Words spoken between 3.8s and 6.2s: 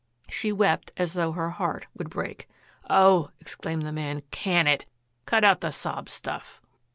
the man, "can it! Cut out the sob